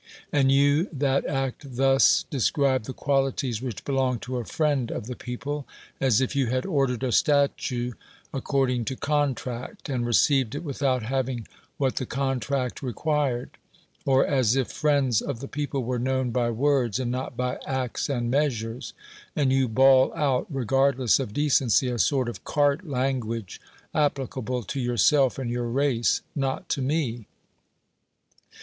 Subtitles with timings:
[0.31, 5.15] And you that act thus describe the qualities which belong to a friend of the
[5.15, 5.67] peo ple,
[5.99, 7.91] as if you had ordered a statue
[8.33, 13.51] according to contract, and received it without having what the contract required;
[14.03, 18.09] or as if friends of the people were known by words, and not by acts
[18.09, 18.93] and measures!
[19.35, 23.61] And you bawl out, regardless of decency, a sort of cart language,
[23.93, 27.27] applicable to yourself and your race, not to me.